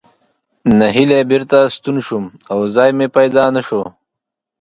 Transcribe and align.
نهیلی 0.79 1.19
بېرته 1.31 1.57
ستون 1.75 1.97
شوم 2.05 2.25
او 2.51 2.59
ځای 2.75 2.91
مې 2.97 3.07
پیدا 3.17 3.43
نه 3.55 3.61
شو. 3.67 3.81